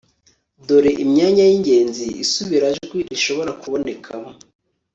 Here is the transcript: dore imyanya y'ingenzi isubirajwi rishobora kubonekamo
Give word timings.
dore 0.67 0.91
imyanya 1.03 1.43
y'ingenzi 1.49 2.05
isubirajwi 2.23 2.97
rishobora 3.09 3.51
kubonekamo 3.61 4.29